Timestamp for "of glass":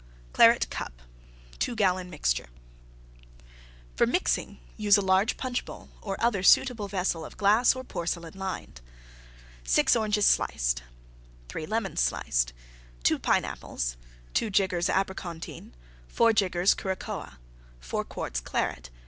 7.23-7.75